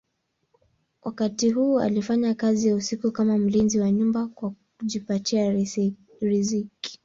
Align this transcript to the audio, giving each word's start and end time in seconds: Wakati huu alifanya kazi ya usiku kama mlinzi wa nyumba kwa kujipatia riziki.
Wakati 1.01 1.49
huu 1.51 1.79
alifanya 1.79 2.33
kazi 2.35 2.67
ya 2.67 2.75
usiku 2.75 3.11
kama 3.11 3.37
mlinzi 3.37 3.79
wa 3.79 3.91
nyumba 3.91 4.27
kwa 4.27 4.53
kujipatia 4.77 5.51
riziki. 6.19 6.99